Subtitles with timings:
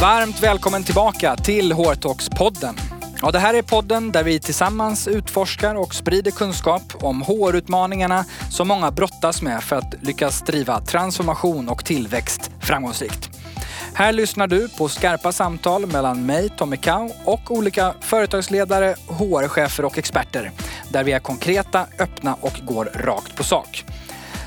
[0.00, 2.80] Varmt välkommen tillbaka till HR-talks-podden.
[3.22, 8.68] Ja, det här är podden där vi tillsammans utforskar och sprider kunskap om HR-utmaningarna som
[8.68, 13.30] många brottas med för att lyckas driva transformation och tillväxt framgångsrikt.
[13.94, 19.98] Här lyssnar du på skarpa samtal mellan mig, Tommy Kau och olika företagsledare, HR-chefer och
[19.98, 20.50] experter.
[20.88, 23.84] Där vi är konkreta, öppna och går rakt på sak.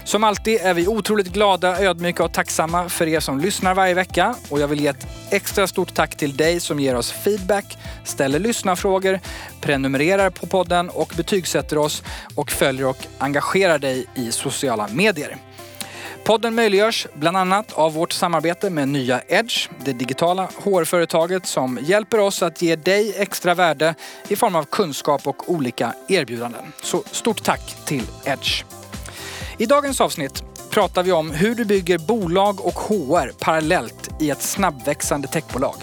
[0.10, 4.36] Som alltid är vi otroligt glada, ödmjuka och tacksamma för er som lyssnar varje vecka.
[4.50, 8.40] Och jag vill ge ett extra stort tack till dig som ger oss feedback, ställer
[8.40, 9.20] lyssnarfrågor,
[9.62, 12.04] prenumererar på podden och betygsätter oss
[12.36, 15.38] och följer och engagerar dig i sociala medier.
[16.24, 22.20] Podden möjliggörs bland annat av vårt samarbete med Nya Edge, det digitala HR-företaget som hjälper
[22.20, 23.96] oss att ge dig extra värde
[24.28, 26.74] i form av kunskap och olika erbjudanden.
[26.82, 28.79] Så stort tack till Edge.
[29.62, 34.42] I dagens avsnitt pratar vi om hur du bygger bolag och HR parallellt i ett
[34.42, 35.76] snabbväxande techbolag.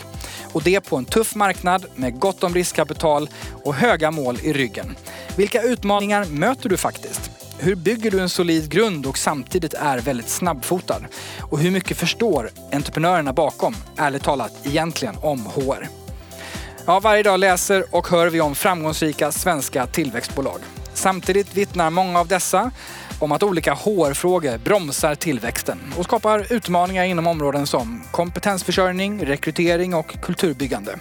[0.53, 3.29] Och det på en tuff marknad med gott om riskkapital
[3.65, 4.97] och höga mål i ryggen.
[5.37, 7.31] Vilka utmaningar möter du faktiskt?
[7.59, 11.01] Hur bygger du en solid grund och samtidigt är väldigt snabbfotad?
[11.41, 15.89] Och hur mycket förstår entreprenörerna bakom, ärligt talat, egentligen om HR?
[16.87, 20.61] Ja, varje dag läser och hör vi om framgångsrika svenska tillväxtbolag.
[20.95, 22.71] Samtidigt vittnar många av dessa
[23.19, 30.21] om att olika HR-frågor bromsar tillväxten och skapar utmaningar inom områden som kompetensförsörjning, rekrytering och
[30.23, 30.99] kulturbyggande.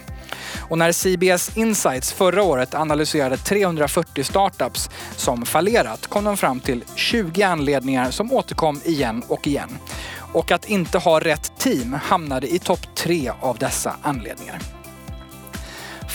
[0.68, 6.84] Och när CBS Insights förra året analyserade 340 startups som fallerat kom de fram till
[6.94, 9.78] 20 anledningar som återkom igen och igen.
[10.32, 14.75] Och att inte ha rätt team hamnade i topp tre av dessa anledningar.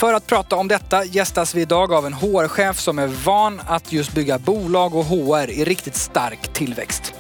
[0.02, 3.92] För att prata om detta gästas vi idag av en HR-chef som är van att
[3.92, 7.14] just bygga bolag och HR i riktigt stark tillväxt.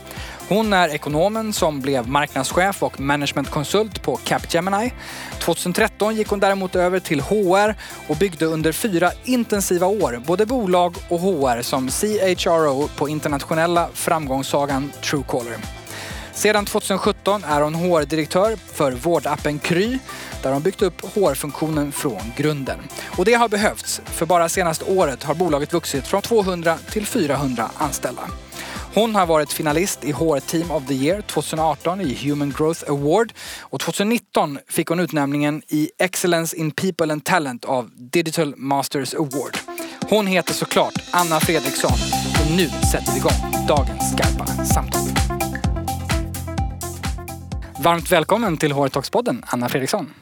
[0.49, 4.93] Hon är ekonomen som blev marknadschef och managementkonsult på Capgemini.
[5.39, 7.75] 2013 gick hon däremot över till HR
[8.07, 14.91] och byggde under fyra intensiva år både bolag och HR som CHRO på internationella framgångssagan
[15.03, 15.57] Truecaller.
[16.33, 19.99] Sedan 2017 är hon HR-direktör för vårdappen Kry
[20.43, 22.79] där de byggt upp HR-funktionen från grunden.
[23.17, 27.69] Och det har behövts, för bara senaste året har bolaget vuxit från 200 till 400
[27.77, 28.21] anställda.
[28.93, 33.33] Hon har varit finalist i HR Team of the Year 2018 i Human Growth Award
[33.59, 39.57] och 2019 fick hon utnämningen i Excellence in People and Talent av Digital Masters Award.
[40.09, 41.97] Hon heter såklart Anna Fredriksson
[42.45, 45.01] och nu sätter vi igång dagens skarpa samtal.
[47.83, 50.13] Varmt välkommen till HR Talks-podden, Anna Fredriksson.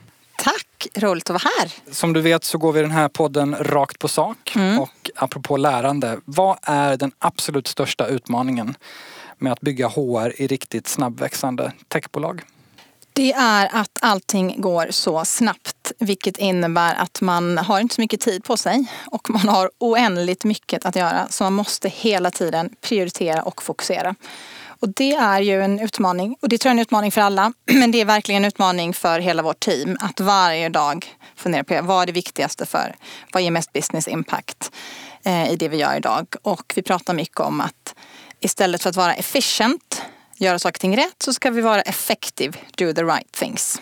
[1.00, 1.74] Roligt att vara här.
[1.92, 4.54] Som du vet så går vi den här podden rakt på sak.
[4.56, 4.80] Mm.
[4.80, 8.76] Och apropå lärande, vad är den absolut största utmaningen
[9.38, 12.42] med att bygga HR i riktigt snabbväxande techbolag?
[13.14, 18.22] Det är att allting går så snabbt vilket innebär att man har inte så mycket
[18.22, 22.70] tid på sig och man har oändligt mycket att göra så man måste hela tiden
[22.82, 24.16] prioritera och fokusera.
[24.82, 27.54] Och det är ju en utmaning och det tror jag är en utmaning för alla.
[27.66, 31.82] Men det är verkligen en utmaning för hela vårt team att varje dag fundera på
[31.82, 32.96] vad är det viktigaste för,
[33.34, 34.72] vad ger mest business impact
[35.24, 36.28] eh, i det vi gör idag.
[36.42, 37.96] Och vi pratar mycket om att
[38.40, 40.02] istället för att vara efficient,
[40.38, 43.82] göra saker och ting rätt, så ska vi vara effective, do the right things.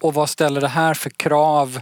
[0.00, 1.80] Och vad ställer det här för krav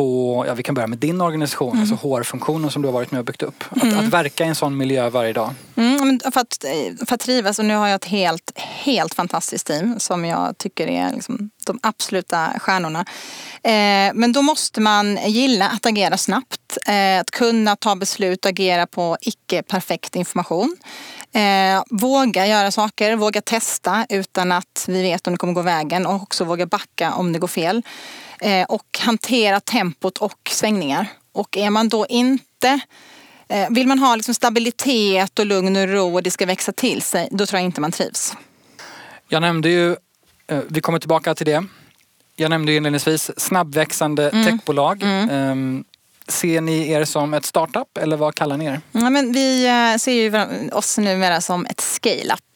[0.00, 1.80] på, ja vi kan börja med din organisation, mm.
[1.80, 3.64] alltså HR-funktionen som du har varit med och byggt upp.
[3.68, 3.98] Att, mm.
[3.98, 5.50] att verka i en sån miljö varje dag.
[5.76, 6.64] Mm, för, att,
[7.06, 10.86] för att trivas, och nu har jag ett helt, helt fantastiskt team som jag tycker
[10.86, 13.00] är liksom de absoluta stjärnorna.
[13.62, 18.48] Eh, men då måste man gilla att agera snabbt, eh, att kunna ta beslut och
[18.48, 20.76] agera på icke perfekt information.
[21.32, 26.06] Eh, våga göra saker, våga testa utan att vi vet om det kommer gå vägen
[26.06, 27.82] och också våga backa om det går fel.
[28.40, 31.06] Eh, och hantera tempot och svängningar.
[31.32, 32.80] Och är man då inte
[33.48, 37.02] eh, vill man ha liksom stabilitet och lugn och ro och det ska växa till
[37.02, 38.34] sig, då tror jag inte man trivs.
[39.28, 39.96] Jag nämnde ju,
[40.46, 41.64] eh, vi kommer tillbaka till det.
[42.36, 44.46] Jag nämnde ju inledningsvis snabbväxande mm.
[44.46, 45.02] techbolag.
[45.02, 45.30] Mm.
[45.30, 45.84] Ehm,
[46.28, 48.80] ser ni er som ett startup eller vad kallar ni er?
[48.92, 49.64] Ja, men vi
[50.00, 52.49] ser ju oss numera som ett scale-up.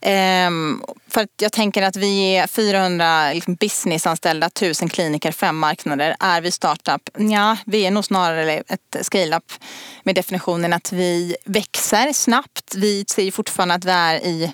[0.00, 6.16] Ehm, för att jag tänker att vi är 400 liksom, businessanställda, 1000 kliniker, fem marknader.
[6.20, 7.10] Är vi startup?
[7.18, 9.52] Ja, vi är nog snarare ett scale-up
[10.02, 12.74] med definitionen att vi växer snabbt.
[12.74, 14.52] Vi ser fortfarande att vi är i,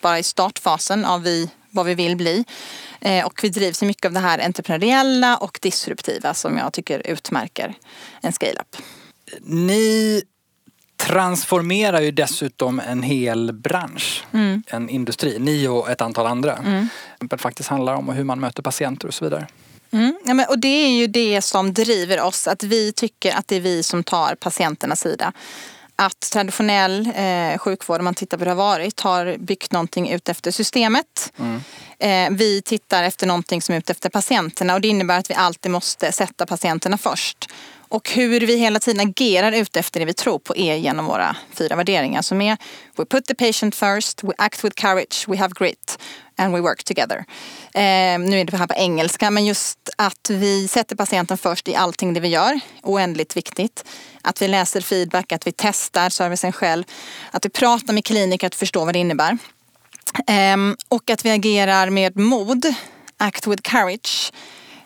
[0.00, 2.44] bara i startfasen av vi, vad vi vill bli.
[3.00, 7.74] Ehm, och vi drivs mycket av det här entreprenöriella och disruptiva som jag tycker utmärker
[8.20, 8.76] en scale-up.
[9.40, 10.22] Ni
[11.06, 14.62] transformerar ju dessutom en hel bransch, Mm.
[14.66, 15.38] en industri.
[15.38, 16.58] Ni och ett antal andra.
[17.20, 19.46] Det faktiskt handlar om hur man möter patienter och så vidare.
[19.92, 20.18] Mm.
[20.24, 23.56] Ja, men, och det är ju det som driver oss, att vi tycker att det
[23.56, 25.32] är vi som tar patienternas sida.
[25.96, 30.10] Att traditionell eh, sjukvård, om man tittar på hur det har varit, har byggt någonting
[30.10, 31.32] ut efter systemet.
[31.98, 35.34] Eh, vi tittar efter någonting som är ute efter patienterna och det innebär att vi
[35.34, 37.48] alltid måste sätta patienterna först.
[37.92, 41.36] Och hur vi hela tiden agerar ute efter det vi tror på är genom våra
[41.54, 42.56] fyra värderingar som är
[42.96, 45.98] We put the patient first, we act with courage, we have grit
[46.36, 47.24] and we work together.
[47.74, 51.74] Eh, nu är det här på engelska men just att vi sätter patienten först i
[51.74, 53.84] allting det vi gör, oändligt viktigt.
[54.22, 56.84] Att vi läser feedback, att vi testar servicen själv,
[57.30, 59.38] att vi pratar med kliniker att förstå vad det innebär.
[60.28, 60.56] Eh,
[60.88, 62.74] och att vi agerar med mod,
[63.16, 64.32] act with courage.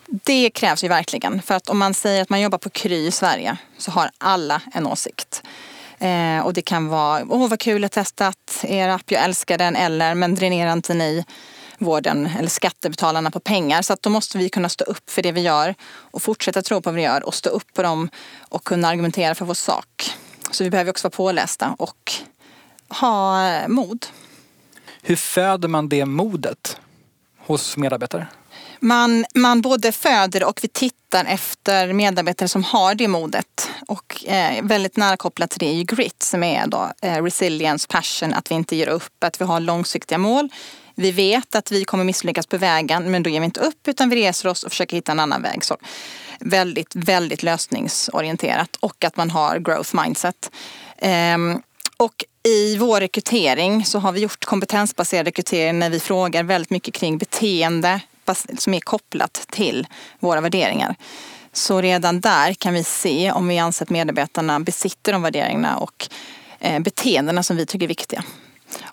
[0.07, 1.41] Det krävs ju verkligen.
[1.41, 4.61] För att om man säger att man jobbar på Kry i Sverige så har alla
[4.73, 5.43] en åsikt.
[5.99, 9.57] Eh, och det kan vara, åh vad kul, jag har testat er app, jag älskar
[9.57, 9.75] den.
[9.75, 11.25] Eller, men dränerar inte ni
[11.77, 13.81] vården eller skattebetalarna på pengar?
[13.81, 16.81] Så att då måste vi kunna stå upp för det vi gör och fortsätta tro
[16.81, 18.09] på vad vi gör och stå upp på dem
[18.39, 20.11] och kunna argumentera för vår sak.
[20.51, 22.13] Så vi behöver också vara pålästa och
[22.89, 24.05] ha mod.
[25.01, 26.77] Hur föder man det modet
[27.37, 28.27] hos medarbetare?
[28.79, 33.69] Man, man både föder och vi tittar efter medarbetare som har det modet.
[33.87, 37.87] Och eh, väldigt nära kopplat till det är ju grit som är då eh, resilience,
[37.87, 40.49] passion, att vi inte ger upp, att vi har långsiktiga mål.
[40.95, 44.09] Vi vet att vi kommer misslyckas på vägen men då ger vi inte upp utan
[44.09, 45.63] vi reser oss och försöker hitta en annan väg.
[45.63, 45.77] Så
[46.39, 50.51] väldigt, väldigt lösningsorienterat och att man har growth mindset.
[50.97, 51.61] Ehm,
[51.97, 56.93] och i vår rekrytering så har vi gjort kompetensbaserad rekrytering när vi frågar väldigt mycket
[56.93, 58.01] kring beteende
[58.35, 59.87] som är kopplat till
[60.19, 60.95] våra värderingar.
[61.53, 66.07] Så redan där kan vi se om vi anser att medarbetarna besitter de värderingarna och
[66.59, 68.23] eh, beteendena som vi tycker är viktiga.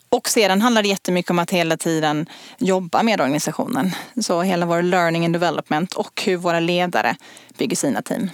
[0.09, 2.27] Och sedan handlar det jättemycket om att hela tiden
[2.59, 3.95] jobba med organisationen.
[4.21, 7.17] Så hela vår learning and development och hur våra ledare
[7.59, 8.31] bygger sina team.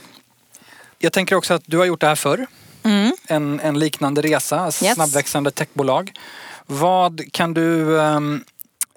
[0.98, 2.46] Jag tänker också att du har gjort det här förr.
[2.82, 3.12] Mm.
[3.28, 4.94] En, en liknande resa, Yes.
[4.94, 6.12] snabbväxande techbolag.
[6.66, 8.00] Vad kan du...
[8.00, 8.44] ehm,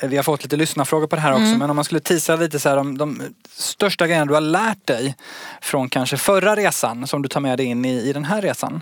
[0.08, 1.60] vi har fått lite lyssnarfrågor på det här också Mm.
[1.60, 3.22] men om man skulle tisa lite så här om de
[3.56, 5.16] största grejerna du har lärt dig
[5.62, 8.82] från kanske förra resan som du tar med dig in i, i den här resan.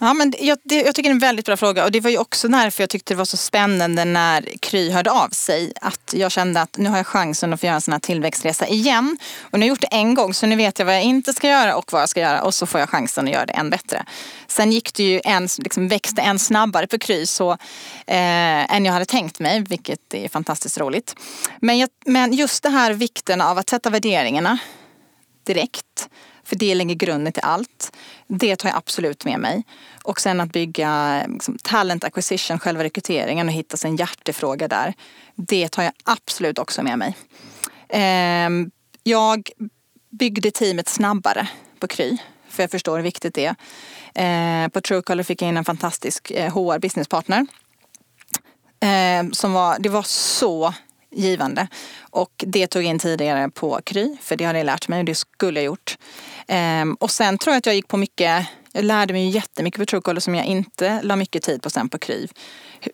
[0.00, 2.10] Ja, men jag, det, jag tycker det är en väldigt bra fråga och det var
[2.10, 5.72] ju också därför jag tyckte det var så spännande när Kry hörde av sig.
[5.80, 8.66] Att jag kände att nu har jag chansen att få göra en sån här tillväxtresa
[8.66, 9.18] igen.
[9.42, 11.32] Och nu har jag gjort det en gång så nu vet jag vad jag inte
[11.32, 13.52] ska göra och vad jag ska göra och så får jag chansen att göra det
[13.52, 14.04] än bättre.
[14.46, 17.52] Sen gick det ju en, liksom växte än snabbare på Kry så,
[18.06, 21.14] eh, än jag hade tänkt mig vilket är fantastiskt roligt.
[21.60, 24.58] Men, jag, men just det här vikten av att sätta värderingarna
[25.44, 26.08] direkt.
[26.48, 27.92] För det lägger grunden till allt.
[28.26, 29.62] Det tar jag absolut med mig.
[30.04, 34.94] Och sen att bygga liksom, talent acquisition, själva rekryteringen och hitta sin hjärtefråga där.
[35.34, 37.16] Det tar jag absolut också med mig.
[37.88, 38.50] Eh,
[39.02, 39.50] jag
[40.10, 41.48] byggde teamet snabbare
[41.78, 42.16] på Kry.
[42.48, 43.54] För jag förstår hur viktigt det
[44.14, 44.64] är.
[44.64, 47.46] Eh, på Truecaller fick jag in en fantastisk eh, HR businesspartner.
[48.80, 50.74] Eh, som var, det var så
[51.10, 51.68] givande.
[52.00, 55.04] Och det tog jag in tidigare på Kry, för det har jag lärt mig och
[55.04, 55.98] det skulle jag gjort.
[56.48, 58.46] Ehm, och sen tror jag att jag gick på mycket,
[58.78, 61.98] jag lärde mig jättemycket på Truecaller som jag inte la mycket tid på sen på
[61.98, 62.26] Kry.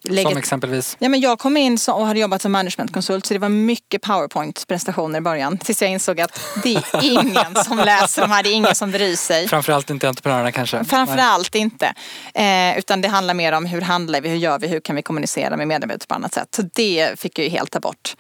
[0.03, 0.97] Lägga- Som exempelvis.
[1.01, 5.19] Ja, men jag kom in och hade jobbat som managementkonsult så det var mycket powerpoint-prestationer
[5.19, 5.59] i början.
[5.59, 8.91] Tills jag insåg att det är ingen som läser de här, det är ingen som
[8.91, 9.49] bryr sig.
[9.49, 10.77] Framförallt inte entreprenörerna kanske.
[10.77, 10.87] Nej.
[10.87, 11.95] Framförallt inte.
[12.35, 15.03] Eh, utan det handlar mer om hur handlar vi, hur gör vi, hur kan vi
[15.03, 16.49] kommunicera med medarbetare på annat sätt.
[16.57, 18.17] Så det fick jag ju helt ta bort.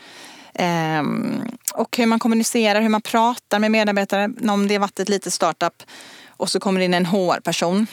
[0.54, 1.42] Ehm,
[1.74, 4.30] och hur man kommunicerar, hur man pratar med medarbetare.
[4.50, 5.82] Om det har varit ett litet startup
[6.28, 7.86] och så kommer det in en HR-person.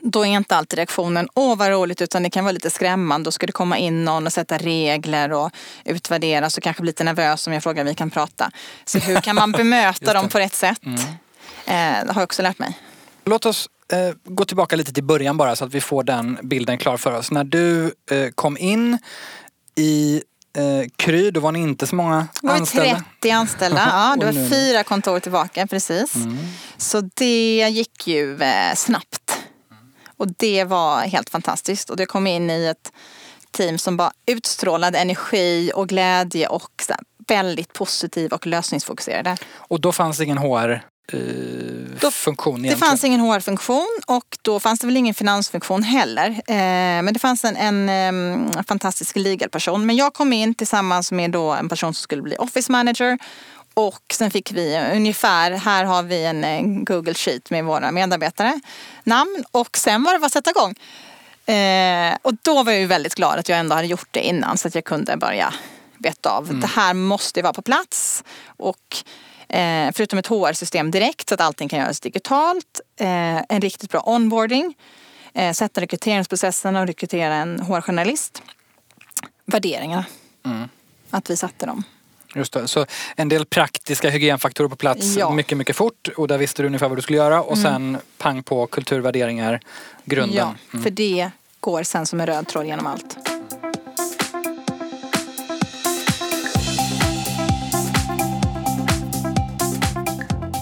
[0.00, 3.26] Då är inte alltid reaktionen åh vad roligt utan det kan vara lite skrämmande.
[3.26, 5.50] Då ska det komma in någon och sätta regler och
[5.84, 8.50] utvärdera så kanske blir lite nervös om jag frågar vi kan prata.
[8.84, 10.80] Så hur kan man bemöta dem på rätt sätt?
[10.86, 10.94] Eh,
[11.66, 12.78] det har jag också lärt mig.
[13.24, 16.78] Låt oss eh, gå tillbaka lite till början bara så att vi får den bilden
[16.78, 17.30] klar för oss.
[17.30, 18.98] När du eh, kom in
[19.74, 20.22] i
[20.58, 23.04] eh, Kry, då var ni inte så många Det var ju anställda.
[23.20, 23.88] 30 anställda.
[23.92, 26.14] Ja, det var fyra kontor tillbaka precis.
[26.76, 29.38] Så det gick ju eh, snabbt.
[30.16, 31.90] Och det var helt fantastiskt.
[31.90, 32.92] Och jag kom in i ett
[33.50, 36.82] team som bara utstrålade energi och glädje och
[37.28, 39.36] väldigt positiv och lösningsfokuserade.
[39.54, 40.82] Och då fanns det ingen HR
[42.00, 42.78] Då- funktion Det egentligen.
[42.90, 46.28] fanns ingen HR-funktion och då fanns det väl ingen finansfunktion heller.
[46.46, 46.56] Eh,
[47.02, 49.86] men det fanns en, en em, fantastisk legal-person.
[49.86, 53.18] Men jag kom in tillsammans med då en person som skulle bli office manager
[53.74, 58.60] Och sen fick vi ungefär, här har vi en eh, Google Sheet med våra medarbetare,
[59.04, 60.74] namn och sen var det bara att sätta igång.
[61.56, 64.58] Eh, och då var jag ju väldigt glad att jag ändå hade gjort det innan
[64.58, 65.54] så att jag kunde börja
[65.98, 66.44] beta av.
[66.48, 66.60] Mm.
[66.60, 68.24] Det här måste vara på plats.
[68.56, 68.96] Och
[69.48, 72.80] eh, förutom ett HR-system direkt så att allting kan göras digitalt.
[73.00, 74.74] Eh, en riktigt bra onboarding.
[75.34, 78.42] Eh, sätta rekryteringsprocessen och rekrytera en HR-journalist.
[79.46, 80.04] Värderingarna.
[80.46, 80.68] Mm.
[81.10, 81.84] Att vi satte dem.
[82.34, 82.68] Just det.
[82.68, 82.86] Så
[83.16, 85.30] en del praktiska hygienfaktorer på plats ja.
[85.30, 87.64] mycket, mycket fort och där visste du ungefär vad du skulle göra och mm.
[87.64, 89.60] sen pang på kulturvärderingar,
[90.04, 90.36] grunden.
[90.36, 90.82] Ja, mm.
[90.82, 93.37] för det går sen som en röd tråd genom allt.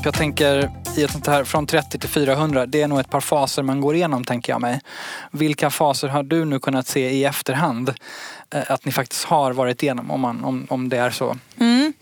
[0.07, 3.21] Jag tänker i ett sånt här från 30 till 400, det är nog ett par
[3.21, 4.81] faser man går igenom tänker jag mig.
[5.31, 7.95] Vilka faser har du nu kunnat se i efterhand
[8.55, 11.37] eh, att ni faktiskt har varit igenom om, man, om, om det är så?
[11.61, 11.93] Mm.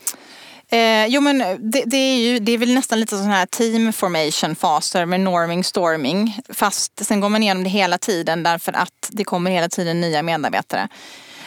[0.68, 1.38] Eh, jo men
[1.70, 5.20] det, det, är ju, det är väl nästan lite sådana här team formation faser med
[5.20, 6.38] norming, storming.
[6.48, 10.22] Fast sen går man igenom det hela tiden därför att det kommer hela tiden nya
[10.22, 10.88] medarbetare.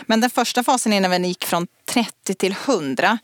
[0.06, 3.20] Men den första fasen är när vi gick från 30 till 100.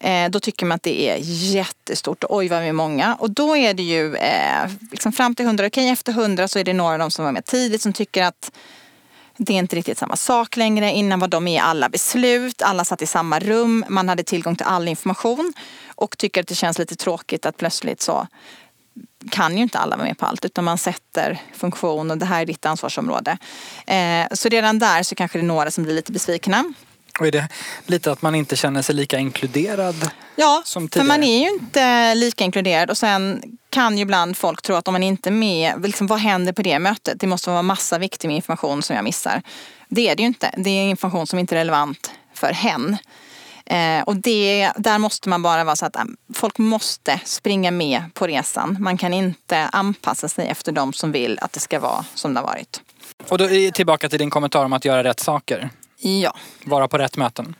[0.00, 1.16] Eh, då tycker man att det är
[1.54, 3.14] jättestort oj vad vi är många.
[3.14, 6.58] Och då är det ju eh, liksom fram till 100, okej okay, efter 100 så
[6.58, 8.52] är det några av dem som var med tidigt som tycker att
[9.36, 10.90] det är inte riktigt samma sak längre.
[10.90, 14.56] Innan var de med i alla beslut, alla satt i samma rum, man hade tillgång
[14.56, 15.52] till all information
[15.94, 18.26] och tycker att det känns lite tråkigt att plötsligt så
[19.30, 22.42] kan ju inte alla vara med på allt utan man sätter funktion och det här
[22.42, 23.38] är ditt ansvarsområde.
[23.86, 26.64] Eh, så redan där så kanske det är några som blir lite besvikna.
[27.20, 27.48] Och är det
[27.86, 31.06] lite att man inte känner sig lika inkluderad ja, som tidigare?
[31.06, 34.88] för man är ju inte lika inkluderad och sen kan ju ibland folk tro att
[34.88, 37.20] om man inte är med, liksom, vad händer på det mötet?
[37.20, 39.42] Det måste vara massa viktig information som jag missar.
[39.88, 40.54] Det är det ju inte.
[40.56, 42.96] Det är information som inte är relevant för hen.
[43.66, 46.02] Eh, och det, där måste man bara vara så att äh,
[46.34, 48.76] folk måste springa med på resan.
[48.80, 52.40] Man kan inte anpassa sig efter de som vill att det ska vara som det
[52.40, 52.82] har varit.
[53.28, 55.70] Och då är tillbaka till din kommentar om att göra rätt saker.
[56.00, 56.36] Ja.
[56.64, 57.54] Vara på rätt möten.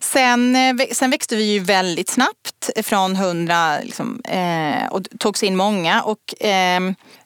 [0.00, 5.56] Sen, eh, sen växte vi ju väldigt snabbt från 100 liksom, eh, och togs in
[5.56, 6.02] många.
[6.02, 6.80] Och, eh,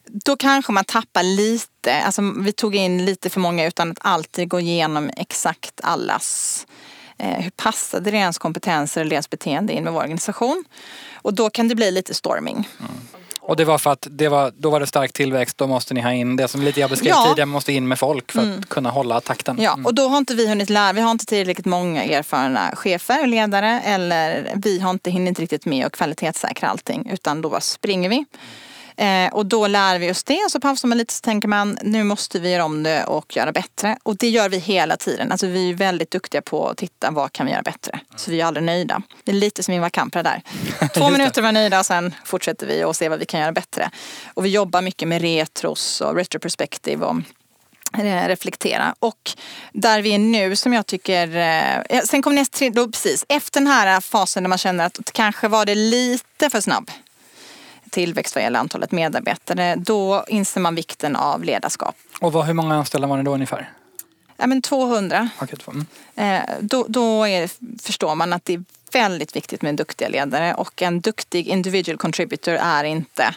[0.06, 2.02] då kanske man tappar lite.
[2.02, 6.66] Alltså, vi tog in lite för många utan att alltid gå igenom exakt allas
[7.18, 10.64] eh, hur passade deras kompetenser och deras beteende in med vår organisation.
[11.14, 12.68] Och då kan det bli lite storming.
[12.78, 12.92] Mm.
[13.42, 16.00] Och det var för att det var, då var det stark tillväxt, då måste ni
[16.00, 17.26] ha in det som lite jag beskrev ja.
[17.28, 18.59] tidigare, måste in med folk för mm.
[18.59, 19.56] att kunna hålla takten.
[19.61, 19.87] Ja, mm.
[19.87, 23.28] och då har inte vi hunnit lära, vi har inte tillräckligt många erfarna chefer och
[23.28, 28.25] ledare eller vi har inte hunnit riktigt med att kvalitetssäkra allting utan då springer vi.
[29.00, 32.04] Eh, och då lär vi oss det, så pausar man lite så tänker man nu
[32.04, 33.99] måste vi göra om det och göra bättre.
[34.02, 35.33] Och det gör vi hela tiden.
[35.33, 38.00] Alltså vi är väldigt duktiga på att titta vad kan vi göra bättre.
[38.16, 39.02] Så vi är aldrig nöjda.
[39.25, 40.42] Det är lite som Ingvar Kamprad där.
[40.95, 43.90] Två minuter var nöjda och sen fortsätter vi och ser vad vi kan göra bättre.
[44.35, 47.16] Och vi jobbar mycket med retros och retroperspektiv och
[47.99, 48.95] eh, reflektera.
[48.99, 49.30] Och
[49.73, 51.37] där vi är nu som jag tycker,
[51.90, 55.49] eh, sen kom nästa då precis efter den här fasen där man känner att kanske
[55.49, 56.90] var det lite för snabb
[57.90, 61.94] tillväxt vad gäller antalet medarbetare, då inser man vikten av ledarskap.
[62.20, 63.70] Och vad, hur många anställda var ni då ungefär?
[64.37, 65.28] Ja, men 200.
[65.42, 65.87] Okay, mm.
[66.35, 67.50] eh, då då är,
[67.82, 72.54] förstår man att det är väldigt viktigt med duktiga ledare och en duktig individual contributor
[72.54, 73.35] är inte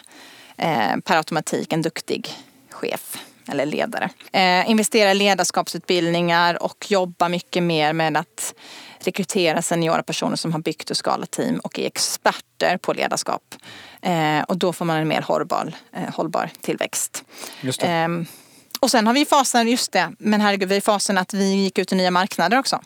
[0.56, 2.30] eh, per automatik en duktig
[2.70, 4.10] chef eller ledare.
[4.32, 8.54] Eh, investera i ledarskapsutbildningar och jobba mycket mer med att
[8.98, 13.54] rekrytera seniora personer som har byggt och skalat team och är experter på ledarskap.
[14.02, 17.24] Eh, och då får man en mer hållbar, eh, hållbar tillväxt.
[17.78, 18.08] Eh,
[18.80, 21.78] och sen har vi fasen, just det, men herregud, vi har fasen att vi gick
[21.78, 22.80] ut i nya marknader också.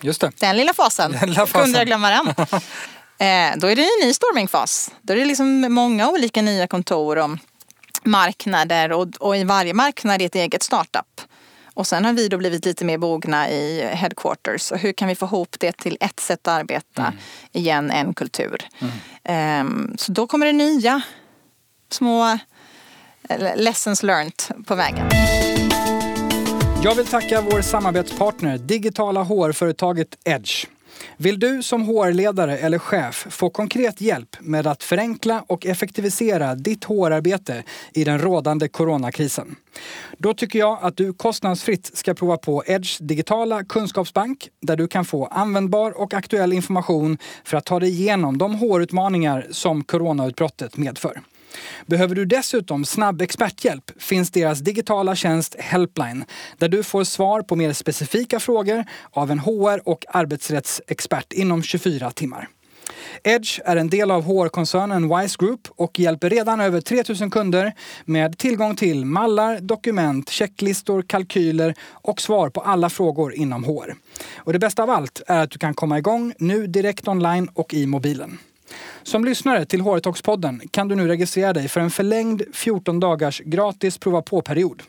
[0.00, 0.32] Just det.
[0.40, 1.12] Den lilla fasen.
[1.12, 1.62] Den lilla fasen.
[1.62, 2.28] Kunde jag glömma den.
[3.18, 4.90] eh, då är det en ny stormingfas.
[5.02, 7.30] Då är det liksom många olika nya kontor och
[8.04, 11.20] marknader och, och i varje marknad är ett eget startup.
[11.74, 14.72] Och sen har vi då blivit lite mer mogna i headquarters.
[14.72, 17.02] Och hur kan vi få ihop det till ett sätt att arbeta?
[17.02, 17.14] Mm.
[17.52, 18.68] Igen, en kultur.
[19.24, 19.66] Mm.
[19.66, 21.02] Um, så då kommer det nya
[21.90, 22.38] små
[23.28, 25.06] eh, lessons learned på vägen.
[26.84, 30.66] Jag vill tacka vår samarbetspartner, digitala HR-företaget Edge.
[31.16, 36.84] Vill du som HR-ledare eller chef få konkret hjälp med att förenkla och effektivisera ditt
[36.84, 39.56] HR-arbete i den rådande coronakrisen?
[40.18, 45.04] Då tycker jag att du kostnadsfritt ska prova på Edge digitala kunskapsbank där du kan
[45.04, 51.20] få användbar och aktuell information för att ta dig igenom de HR-utmaningar som coronautbrottet medför.
[51.86, 56.24] Behöver du dessutom snabb experthjälp finns deras digitala tjänst Helpline
[56.58, 62.10] där du får svar på mer specifika frågor av en HR och arbetsrättsexpert inom 24
[62.10, 62.48] timmar.
[63.22, 67.72] Edge är en del av HR-koncernen Wise Group och hjälper redan över 3000 kunder
[68.04, 73.94] med tillgång till mallar, dokument, checklistor, kalkyler och svar på alla frågor inom HR.
[74.36, 77.74] Och det bästa av allt är att du kan komma igång nu direkt online och
[77.74, 78.38] i mobilen.
[79.02, 83.40] Som lyssnare till HR Talks-podden kan du nu registrera dig för en förlängd 14 dagars
[83.44, 84.82] gratis prova på-period.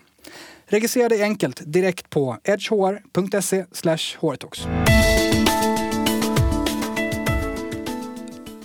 [0.65, 3.65] Registrera dig enkelt direkt på edgehr.se
[4.22, 4.67] hrtalks.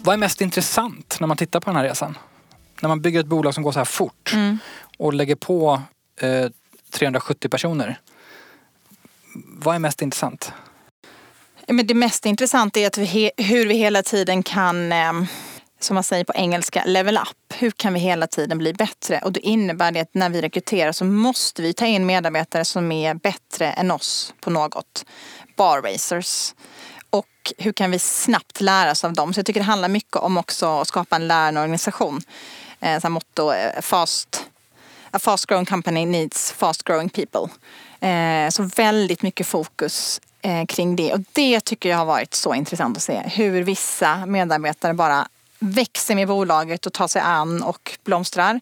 [0.02, 2.18] Vad är mest intressant när man tittar på den här resan?
[2.82, 4.58] När man bygger ett bolag som går så här fort Mm.
[4.98, 5.82] och lägger på
[6.20, 6.50] eh,
[6.90, 8.00] 370 personer.
[9.34, 10.52] Vad är mest intressant?
[11.72, 15.12] Men det mest intressanta är att vi he, hur vi hela tiden kan, eh,
[15.80, 17.54] som man säger på engelska, level up.
[17.54, 19.20] Hur kan vi hela tiden bli bättre?
[19.24, 22.92] Och då innebär det att när vi rekryterar så måste vi ta in medarbetare som
[22.92, 25.04] är bättre än oss på något.
[25.56, 26.54] Bar racers.
[27.10, 29.34] Och hur kan vi snabbt lära oss av dem?
[29.34, 32.20] Så jag tycker det handlar mycket om också att skapa en lärande organisation.
[32.80, 34.44] Eh, så här motto, eh, fast,
[35.10, 37.48] a fast growing company needs fast growing people.
[38.08, 41.12] Eh, så väldigt mycket fokus eh, kring det.
[41.12, 43.22] Och det tycker jag har varit så intressant att se.
[43.26, 45.28] Hur vissa medarbetare bara
[45.58, 48.60] växer med bolaget och tar sig an och blomstrar.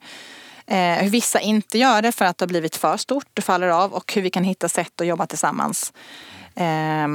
[0.67, 3.69] Eh, hur vissa inte gör det för att det har blivit för stort och faller
[3.69, 5.93] av och hur vi kan hitta sätt att jobba tillsammans.
[6.55, 7.09] eh,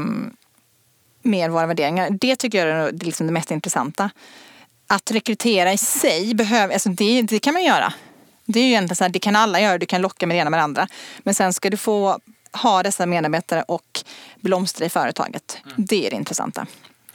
[1.25, 2.09] med våra värderingar.
[2.09, 4.09] Det tycker jag är det, liksom det mest intressanta.
[4.87, 7.93] Att rekrytera i sig, behöver, alltså det, det kan man göra.
[8.45, 10.41] Det är ju egentligen så här, det kan alla göra, du kan locka med det
[10.41, 10.87] ena med det andra.
[11.19, 12.19] Men sen ska du få
[12.53, 14.03] ha dessa medarbetare och
[14.41, 15.57] blomstra i företaget.
[15.77, 16.65] Det är det intressanta.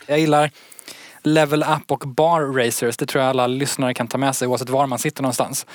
[0.06, 0.50] Jag gillar
[1.22, 2.96] Level Up och Bar Racers.
[2.96, 5.66] Det tror jag alla lyssnare kan ta med sig oavsett var man sitter någonstans.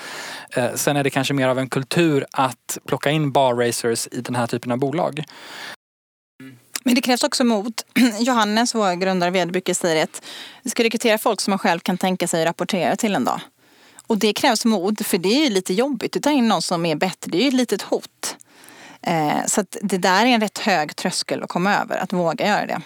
[0.50, 4.20] Eh, sen är det kanske mer av en kultur att plocka in Bar Racers i
[4.20, 5.24] den här typen av bolag.
[6.84, 7.82] Men det krävs också mod.
[8.20, 10.22] Johannes, vår grundare och vd, brukar säga att
[10.62, 13.40] vi ska rekrytera folk som man själv kan tänka sig att rapportera till en dag.
[14.06, 16.86] Och det krävs mod, för det är ju lite jobbigt att ta in någon som
[16.86, 17.30] är bättre.
[17.30, 18.36] Det är ju ett litet hot.
[19.06, 22.66] Eh, så det där är en rätt hög tröskel att komma över, att våga göra
[22.66, 22.80] det.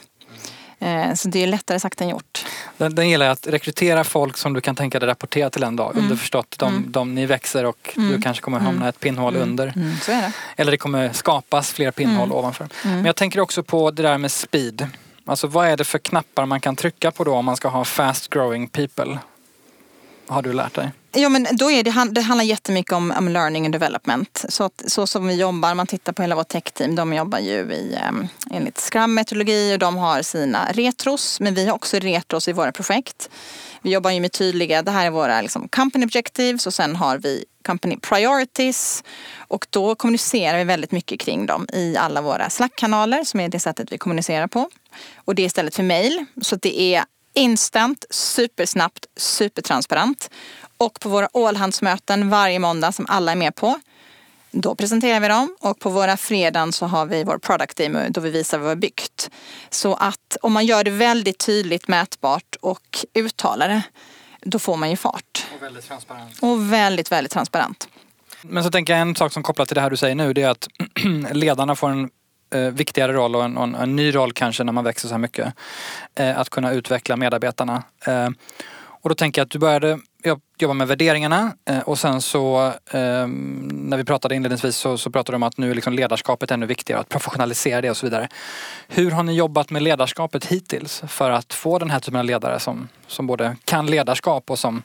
[0.80, 2.46] Eh, så det är lättare sagt än gjort.
[2.76, 5.96] Den, den jag, att rekrytera folk som du kan tänka dig rapportera till en dag.
[5.96, 9.72] Underförstått, de, de, ni växer och du kanske kommer hamna ett pinnhål under.
[9.76, 10.32] Mm, så är det.
[10.56, 12.68] Eller det kommer skapas fler pinnhål ovanför.
[12.82, 14.86] Men jag tänker också på det där med speed.
[15.26, 17.84] Alltså vad är det för knappar man kan trycka på då om man ska ha
[17.84, 19.18] fast growing people?
[20.28, 20.92] Har du lärt dig?
[21.12, 24.44] Ja men då är det, det handlar jättemycket om, om learning and development.
[24.48, 26.94] Så, att, så som vi jobbar, man tittar på hela vårt tech-team.
[26.94, 31.40] de jobbar ju i, um, enligt Scrum-metodologi och de har sina retros.
[31.40, 33.30] Men vi har också retros i våra projekt.
[33.82, 37.18] Vi jobbar ju med tydliga, det här är våra liksom, company objectives och sen har
[37.18, 39.04] vi company priorities.
[39.36, 43.60] Och då kommunicerar vi väldigt mycket kring dem i alla våra Slack-kanaler som är det
[43.60, 44.70] sättet vi kommunicerar på.
[45.24, 46.24] Och det är istället för mail.
[46.42, 50.30] Så det är instant, supersnabbt, supertransparent.
[50.76, 53.80] Och på våra allhandsmöten varje måndag som alla är med på.
[54.50, 58.20] Då presenterar vi dem och på våra fredagen så har vi vår product demo då
[58.20, 59.30] vi visar vad vi har byggt.
[59.70, 63.82] Så att om man gör det väldigt tydligt, mätbart och uttalar det,
[64.40, 65.46] då får man ju fart.
[65.56, 66.38] Och väldigt transparent.
[66.40, 67.88] Och väldigt, väldigt transparent.
[68.42, 70.42] Men så tänker jag en sak som kopplat till det här du säger nu det
[70.42, 70.68] är att
[71.32, 72.10] ledarna får en
[72.50, 75.18] eh, viktigare roll och en, en, en ny roll kanske när man växer så här
[75.18, 75.54] mycket.
[76.14, 77.82] Eh, att kunna utveckla medarbetarna.
[78.06, 78.28] Eh,
[79.00, 79.98] och då tänker jag att du började
[80.58, 83.26] jobba med värderingarna eh, och sen så eh,
[83.70, 86.66] när vi pratade inledningsvis så, så pratade du om att nu är liksom ledarskapet ännu
[86.66, 88.28] viktigare, att professionalisera det och så vidare.
[88.88, 92.60] Hur har ni jobbat med ledarskapet hittills för att få den här typen av ledare
[92.60, 94.82] som, som både kan ledarskap och som,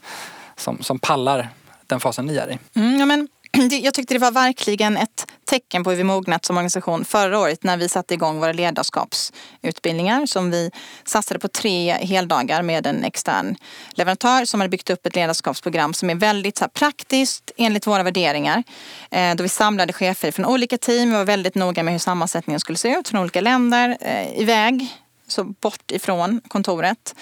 [0.56, 1.50] som, som pallar
[1.88, 2.80] den fasen ni är i?
[2.80, 3.28] Mm, ja, men,
[3.82, 5.23] jag tyckte det var verkligen ett
[5.54, 10.26] tecken på hur vi mognat som organisation förra året när vi satte igång våra ledarskapsutbildningar
[10.26, 10.72] som vi
[11.06, 13.56] satsade på tre heldagar med en extern
[13.92, 18.04] leverantör som hade byggt upp ett ledarskapsprogram som är väldigt så här, praktiskt enligt våra
[18.04, 18.64] värderingar.
[19.12, 22.60] Eh, då vi samlade chefer från olika team Vi var väldigt noga med hur sammansättningen
[22.60, 24.88] skulle se ut från olika länder eh, iväg
[25.28, 27.16] så bort ifrån kontoret,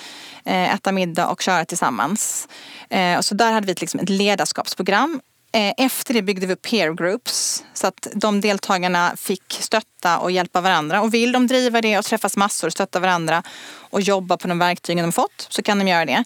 [0.45, 2.47] eh, äta middag och köra tillsammans.
[2.89, 5.21] Eh, så där hade vi liksom ett ledarskapsprogram.
[5.53, 10.31] Eh, efter det byggde vi upp peer groups så att de deltagarna fick stötta och
[10.31, 11.01] hjälpa varandra.
[11.01, 14.59] Och vill de driva det och träffas massor och stötta varandra och jobba på de
[14.59, 16.23] verktygen de fått så kan de göra det.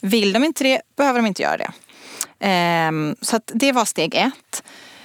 [0.00, 1.70] Vill de inte det behöver de inte göra det.
[2.40, 4.62] Ehm, så att det var steg ett.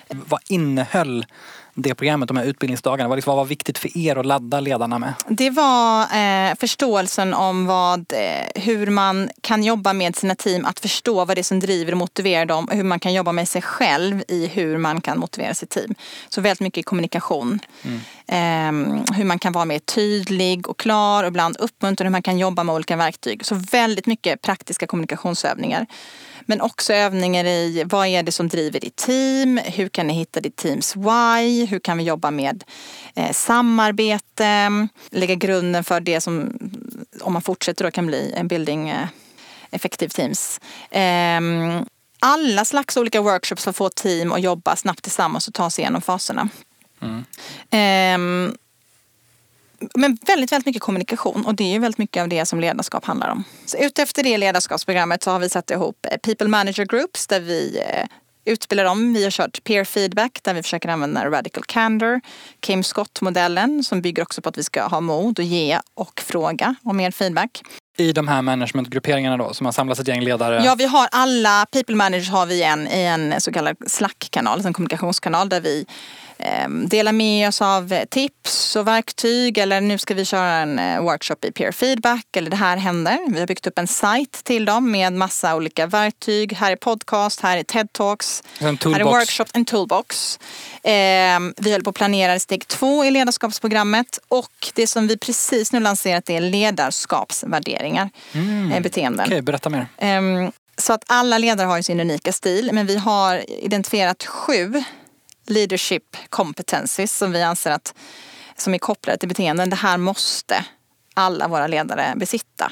[0.07, 1.25] Vad innehöll
[1.73, 3.09] det programmet, de här utbildningsdagarna?
[3.09, 5.13] Vad, liksom, vad var viktigt för er att ladda ledarna med?
[5.27, 10.79] Det var eh, förståelsen om vad, eh, hur man kan jobba med sina team, att
[10.79, 13.47] förstå vad det är som driver och motiverar dem och hur man kan jobba med
[13.47, 15.95] sig själv i hur man kan motivera sitt team.
[16.29, 17.59] Så väldigt mycket kommunikation.
[17.83, 17.99] Ehm,
[18.33, 22.37] Ehm, hur man kan vara mer tydlig och klar och ibland uppmuntra hur man kan
[22.37, 23.45] jobba med olika verktyg.
[23.45, 25.85] Så väldigt mycket praktiska kommunikationsövningar.
[26.45, 29.57] Men också övningar i vad är det som driver ditt team?
[29.65, 31.65] Hur kan ni hitta ditt teams why?
[31.65, 32.63] Hur kan vi jobba med
[33.15, 34.87] eh, samarbete?
[35.09, 36.59] Lägga grunden för det som,
[37.21, 39.07] om man fortsätter då, kan bli en building eh,
[39.71, 40.59] effective teams.
[40.91, 41.81] Eh,
[42.19, 45.81] alla slags olika workshops för att få team att jobba snabbt tillsammans och ta sig
[45.81, 46.49] igenom faserna.
[47.01, 47.25] Mm.
[47.69, 48.55] Eh,
[49.95, 53.05] men väldigt, väldigt mycket kommunikation och det är ju väldigt mycket av det som ledarskap
[53.05, 53.43] handlar om.
[53.65, 57.79] Så utefter det ledarskapsprogrammet så har vi satt ihop eh, People Manager Groups där vi
[57.79, 58.05] eh,
[58.45, 59.13] utbildar dem.
[59.13, 62.21] Vi har kört peer feedback där vi försöker använda radical candor.
[62.59, 66.75] Kim Scott-modellen som bygger också på att vi ska ha mod och ge och fråga
[66.83, 67.63] om mer feedback.
[67.97, 70.61] I de här managementgrupperingarna då som har samlats ett gäng ledare?
[70.65, 74.73] Ja, vi har alla people managers har vi en, i en så kallad Slack-kanal, en
[74.73, 75.85] kommunikationskanal där vi
[76.30, 76.30] Ehm,
[76.87, 81.35] dela med oss av tips och verktyg eller nu ska vi köra en eh, workshop
[81.41, 83.19] i peer feedback eller det här händer.
[83.27, 86.53] Vi har byggt upp en sajt till dem med massa olika verktyg.
[86.53, 90.39] Här är podcast, här är TED Talks, en här är workshop, en toolbox.
[90.83, 95.71] Ehm, vi håller på att planera steg två i ledarskapsprogrammet och det som vi precis
[95.71, 98.71] nu lanserat är ledarskapsvärderingar, mm.
[98.71, 99.25] Eh, beteenden.
[99.25, 99.87] Okej, okay, berätta mer.
[99.97, 104.83] Ehm, så att alla ledare har sin unika stil men vi har identifierat sju
[105.51, 107.93] leadership competencies som vi anser att
[108.57, 109.69] som är kopplade till beteenden.
[109.69, 110.65] Det här måste
[111.13, 112.71] alla våra ledare besitta.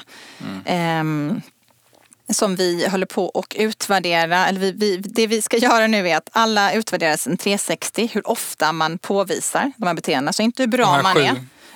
[0.66, 1.00] Mm.
[1.00, 1.42] Um,
[2.32, 4.46] som vi håller på och utvärdera.
[4.46, 8.28] Eller vi, vi, det vi ska göra nu är att alla utvärderas en 360 hur
[8.28, 10.32] ofta man påvisar de här beteendena.
[10.32, 11.20] Så inte hur bra man sju.
[11.20, 11.30] är.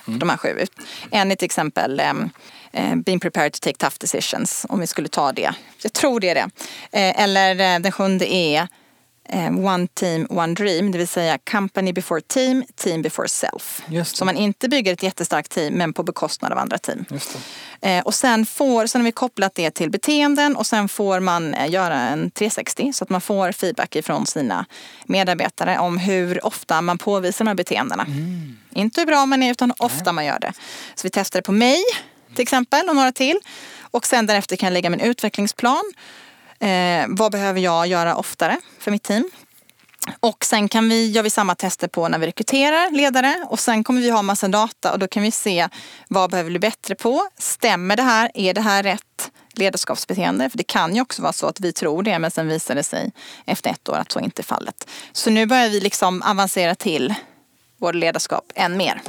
[0.07, 0.19] Mm.
[0.19, 0.65] De här sju.
[1.11, 2.29] En är till exempel um,
[2.77, 4.65] uh, being prepared to take tough decisions.
[4.69, 5.53] Om vi skulle ta det.
[5.81, 6.45] Jag tror det är det.
[6.45, 8.67] Uh, eller uh, den sjunde är Eh,
[9.65, 13.81] one team, one dream, det vill säga company before team, team before self.
[14.05, 17.05] Så man inte bygger ett jättestarkt team men på bekostnad av andra team.
[17.81, 21.53] Eh, och sen, får, sen har vi kopplat det till beteenden och sen får man
[21.53, 24.65] eh, göra en 360 så att man får feedback ifrån sina
[25.05, 28.03] medarbetare om hur ofta man påvisar de här beteendena.
[28.03, 28.57] Mm.
[28.73, 30.13] Inte hur bra man är utan hur ofta Nej.
[30.13, 30.53] man gör det.
[30.95, 31.83] Så vi testade på mig
[32.33, 33.39] till exempel och några till.
[33.81, 35.83] Och sen därefter kan jag lägga min utvecklingsplan
[36.59, 39.29] Eh, vad behöver jag göra oftare för mitt team?
[40.19, 43.83] Och sen kan vi, gör vi samma tester på när vi rekryterar ledare och sen
[43.83, 45.69] kommer vi ha massa data och då kan vi se
[46.07, 47.27] vad behöver vi bli bättre på?
[47.37, 48.31] Stämmer det här?
[48.33, 50.49] Är det här rätt ledarskapsbeteende?
[50.49, 52.83] För det kan ju också vara så att vi tror det men sen visar det
[52.83, 53.11] sig
[53.45, 54.87] efter ett år att så inte är fallet.
[55.11, 57.13] Så nu börjar vi liksom avancera till
[57.77, 59.01] vårt ledarskap än mer.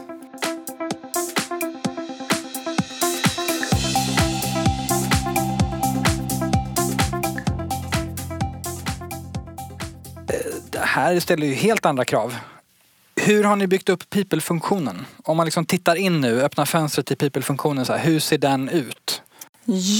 [10.80, 12.36] Här ställer ju helt andra krav.
[13.16, 15.06] Hur har ni byggt upp people-funktionen?
[15.24, 18.68] Om man liksom tittar in nu, öppnar fönstret till people-funktionen, så här, hur ser den
[18.68, 19.22] ut?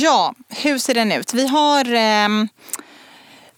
[0.01, 1.35] Ja, hur ser den ut?
[1.35, 2.29] Vi har eh,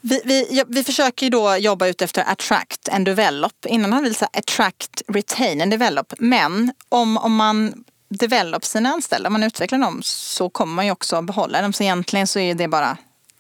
[0.01, 3.67] vi, vi, vi försöker ju då jobba ut efter attract and develop.
[3.67, 6.13] Innan hade vi så attract, retain and develop.
[6.19, 10.93] Men om, om man develop sina anställda, om man utvecklar dem så kommer man ju
[10.93, 11.73] också behålla dem.
[11.73, 12.97] Så egentligen så är det bara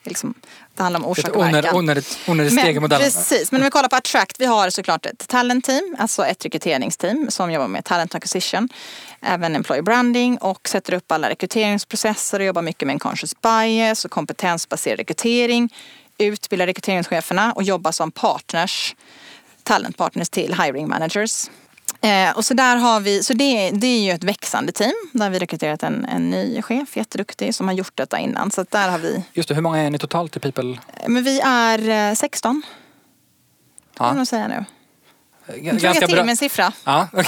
[0.09, 0.35] liksom,
[0.75, 1.77] det handlar om orsak och verkan.
[1.77, 3.05] Onödigt, onödigt steg i modellen.
[3.05, 6.44] Precis, men om vi kollar på Attract, vi har såklart ett talent team, alltså ett
[6.44, 8.68] rekryteringsteam som jobbar med talent acquisition,
[9.21, 14.05] även employee branding och sätter upp alla rekryteringsprocesser och jobbar mycket med en conscious bias
[14.05, 15.75] och kompetensbaserad rekrytering,
[16.18, 18.94] utbildar rekryteringscheferna och jobbar som partners,
[19.62, 21.47] talentpartners till hiring managers.
[22.00, 25.30] Eh, och så där har vi, så det, det är ju ett växande team där
[25.30, 28.50] vi rekryterat en, en ny chef, jätteduktig, som har gjort detta innan.
[28.50, 29.24] Så där har vi...
[29.32, 30.78] Just det, hur många är ni totalt i People?
[31.06, 32.62] Men vi är 16.
[33.98, 34.08] Ja.
[34.08, 34.64] Kan jag säga nu.
[35.48, 36.72] Tror jag till med en siffra.
[36.84, 37.24] Ja, okay.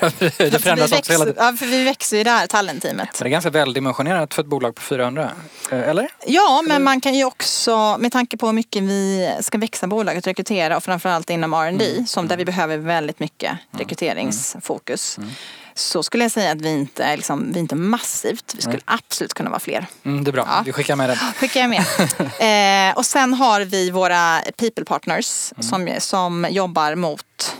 [0.00, 0.10] ja.
[0.38, 1.44] det förändras också hela tiden.
[1.44, 3.08] Ja, för vi växer ju det här talentteamet.
[3.18, 5.30] det är ganska väldimensionerat för ett bolag på 400,
[5.70, 6.08] eh, eller?
[6.26, 10.26] Ja, men man kan ju också, med tanke på hur mycket vi ska växa bolaget,
[10.26, 12.06] rekrytera och framförallt inom R&D mm.
[12.06, 13.58] som där vi behöver väldigt mycket mm.
[13.78, 15.18] rekryteringsfokus.
[15.18, 15.30] Mm.
[15.74, 18.54] Så skulle jag säga att vi inte är, liksom, vi inte massivt.
[18.56, 19.86] Vi skulle absolut kunna vara fler.
[20.04, 20.62] Mm, det är bra, ja.
[20.64, 21.16] vi skickar med det.
[21.36, 22.90] Skickar jag med.
[22.90, 25.62] eh, och sen har vi våra people partners mm.
[25.62, 27.56] som, som jobbar mot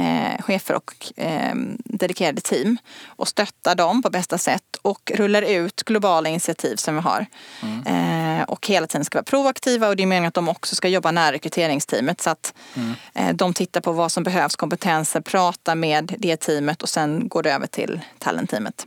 [0.00, 5.82] eh, chefer och eh, dedikerade team och stöttar dem på bästa sätt och rullar ut
[5.82, 7.26] globala initiativ som vi har.
[7.62, 7.86] Mm.
[7.86, 10.88] Eh, och hela tiden ska vara proaktiva och det är meningen att de också ska
[10.88, 12.94] jobba nära rekryteringsteamet så att mm.
[13.14, 17.42] eh, de tittar på vad som behövs, kompetenser, pratar med det teamet och sen går
[17.42, 18.86] det över till talentteamet.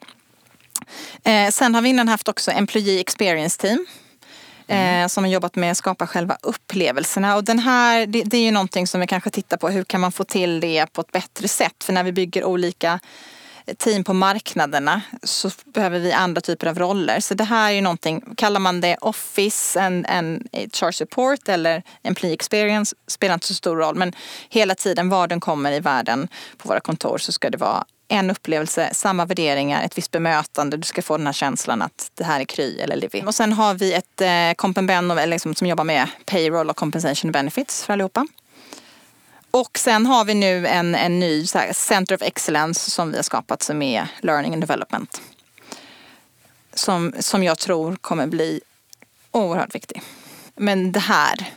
[1.24, 3.86] Eh, sen har vi innan haft också Employee Experience Team
[4.68, 5.10] Mm.
[5.10, 7.36] som har jobbat med att skapa själva upplevelserna.
[7.36, 9.70] Och den här, det, det är ju någonting som vi kanske tittar på.
[9.70, 11.84] Hur kan man få till det på ett bättre sätt?
[11.84, 13.00] För när vi bygger olika
[13.78, 17.20] team på marknaderna så behöver vi andra typer av roller.
[17.20, 21.84] Så det här är ju någonting, kallar man det Office, en, en HR support eller
[22.04, 23.96] Employee experience spelar inte så stor roll.
[23.96, 24.14] Men
[24.50, 28.32] hela tiden var den kommer i världen på våra kontor så ska det vara en
[28.32, 30.78] upplevelse, samma värderingar, ett visst bemötande.
[30.78, 33.22] Du ska få den här känslan att det här är Kry eller Livy.
[33.22, 37.84] Och sen har vi ett eh, kompenbenno liksom, som jobbar med payroll och compensation benefits
[37.84, 38.28] för allihopa.
[39.52, 43.16] Och sen har vi nu en, en ny så här, Center of Excellence som vi
[43.16, 45.22] har skapat som är Learning and Development.
[46.74, 48.62] Som, som jag tror kommer bli
[49.32, 50.02] oerhört viktig.
[50.56, 51.54] Men det här,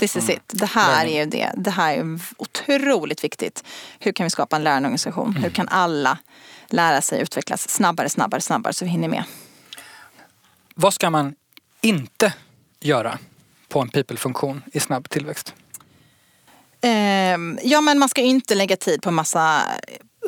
[0.00, 0.36] this is mm.
[0.36, 0.42] it.
[0.46, 1.52] Det här är ju det.
[1.56, 3.64] Det här är otroligt viktigt.
[3.98, 5.30] Hur kan vi skapa en lärande organisation?
[5.30, 5.42] Mm.
[5.42, 6.18] Hur kan alla
[6.66, 9.24] lära sig utvecklas snabbare, snabbare, snabbare så vi hinner med?
[10.74, 11.34] Vad ska man
[11.80, 12.32] inte
[12.80, 13.18] göra
[13.68, 15.54] på en people-funktion i snabb tillväxt?
[16.80, 19.62] Ehm, ja men man ska inte lägga tid på massa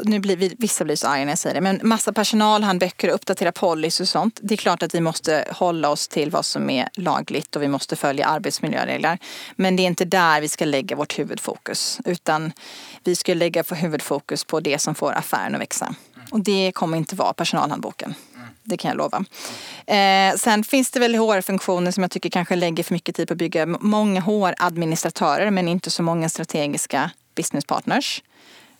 [0.04, 3.52] nu blir vissa blir så arga när jag säger det, men massa personalhandböcker och uppdatera
[3.52, 4.40] policy och sånt.
[4.42, 7.68] Det är klart att vi måste hålla oss till vad som är lagligt och vi
[7.68, 9.18] måste följa arbetsmiljöregler.
[9.56, 12.52] Men det är inte där vi ska lägga vårt huvudfokus, utan
[13.04, 15.94] vi ska lägga för huvudfokus på det som får affären att växa.
[16.30, 18.14] Och det kommer inte vara personalhandboken.
[18.64, 19.24] Det kan jag lova.
[19.86, 23.34] Eh, sen finns det väl HR-funktioner som jag tycker kanske lägger för mycket tid på
[23.34, 28.22] att bygga många HR-administratörer men inte så många strategiska businesspartners.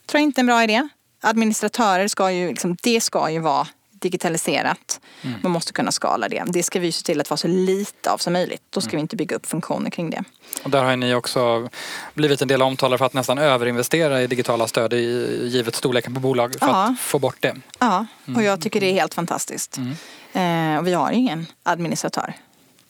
[0.07, 0.89] Tror jag inte är en bra idé.
[1.25, 3.67] Administratörer ska ju, liksom, det ska ju vara
[4.03, 5.01] digitaliserat.
[5.23, 5.41] Mm.
[5.43, 6.45] Man måste kunna skala det.
[6.47, 8.63] Det ska vi se till att vara så lite av som möjligt.
[8.71, 8.97] Då ska mm.
[8.97, 10.25] vi inte bygga upp funktioner kring det.
[10.65, 11.69] Och där har ni också
[12.15, 16.21] blivit en del omtalare för att nästan överinvestera i digitala stöd i givet storleken på
[16.21, 16.85] bolag för ja.
[16.85, 17.57] att få bort det.
[17.79, 18.61] Ja, och jag mm.
[18.61, 19.77] tycker det är helt fantastiskt.
[19.77, 20.75] Mm.
[20.75, 22.35] Eh, och vi har ingen administratör.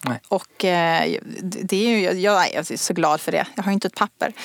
[0.05, 0.21] Nej.
[0.29, 3.47] Och eh, det är ju, jag är så glad för det.
[3.55, 4.33] Jag har inte ett papper.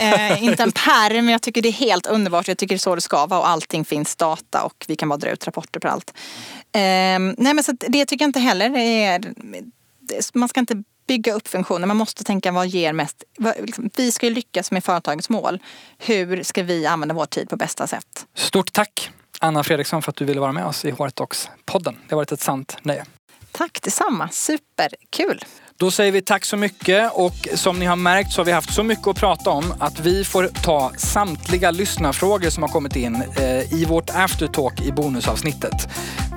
[0.00, 2.48] Eh, inte en pärm, men jag tycker det är helt underbart.
[2.48, 5.08] Jag tycker det är så det ska vara och allting finns data och vi kan
[5.08, 6.12] bara dra ut rapporter på allt.
[6.72, 9.34] Eh, nej men så det tycker jag inte heller är...
[10.32, 11.86] Man ska inte bygga upp funktioner.
[11.86, 13.24] Man måste tänka vad ger mest.
[13.60, 15.58] Liksom, vi ska ju lyckas med företagets mål.
[15.98, 18.26] Hur ska vi använda vår tid på bästa sätt?
[18.34, 21.10] Stort tack Anna Fredriksson för att du ville vara med oss i HR
[21.64, 23.04] podden Det har varit ett sant nöje.
[23.52, 25.44] Tack detsamma, superkul!
[25.80, 28.74] Då säger vi tack så mycket och som ni har märkt så har vi haft
[28.74, 33.22] så mycket att prata om att vi får ta samtliga lyssnarfrågor som har kommit in
[33.36, 35.88] eh, i vårt aftertalk i bonusavsnittet.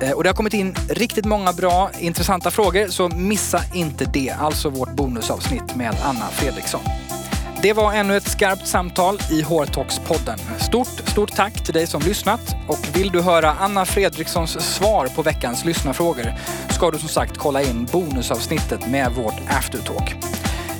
[0.02, 4.30] Eh, och det har kommit in riktigt många bra, intressanta frågor så missa inte det.
[4.30, 6.80] Alltså vårt bonusavsnitt med Anna Fredriksson.
[7.62, 10.38] Det var ännu ett skarpt samtal i Hårtalks-podden.
[10.58, 15.22] Stort, stort tack till dig som lyssnat och vill du höra Anna Fredrikssons svar på
[15.22, 16.34] veckans lyssnarfrågor
[16.70, 20.14] ska du som sagt kolla in bonusavsnittet med vårt aftertalk.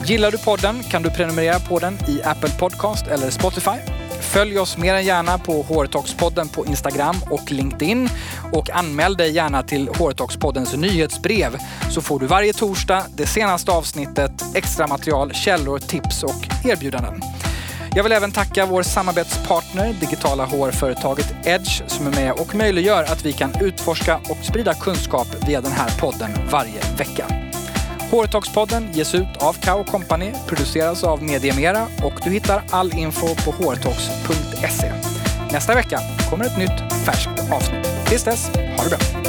[0.05, 3.92] Gillar du podden kan du prenumerera på den i Apple Podcast eller Spotify.
[4.33, 8.09] Följ oss mer än gärna på Hårtalkspodden på Instagram och LinkedIn.
[8.53, 11.57] Och anmäl dig gärna till Hårtalkspoddens nyhetsbrev
[11.91, 17.23] så får du varje torsdag det senaste avsnittet, extra material, källor, tips och erbjudanden.
[17.95, 23.25] Jag vill även tacka vår samarbetspartner, digitala HR-företaget Edge, som är med och möjliggör att
[23.25, 27.42] vi kan utforska och sprida kunskap via den här podden varje vecka.
[28.13, 33.51] Hårtalkspodden ges ut av Kao Company, produceras av Mediemera och du hittar all info på
[33.51, 34.93] hårtalks.se.
[35.53, 35.99] Nästa vecka
[36.31, 37.89] kommer ett nytt färskt avsnitt.
[38.07, 39.22] Tills dess, ha det bra!